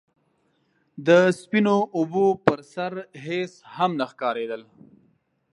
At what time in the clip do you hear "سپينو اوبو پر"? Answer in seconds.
1.39-2.59